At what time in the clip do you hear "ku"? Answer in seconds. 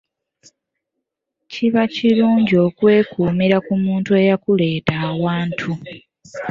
3.65-3.73